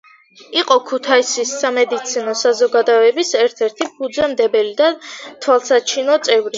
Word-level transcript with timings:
იყო 0.61 0.77
ქუთაისის 0.91 1.51
სამედიცინო 1.65 2.35
საზოგადოების 2.41 3.37
ერთ-ერთი 3.45 3.91
ფუძემდებელი 4.01 4.77
და 4.85 4.93
თვალსაჩინო 5.25 6.23
წევრი. 6.29 6.49